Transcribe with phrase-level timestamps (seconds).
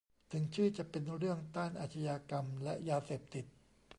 [0.31, 3.45] ถึงชื่อจะเป็นเรื่องต้านอาชญากรรมและยาเสพติด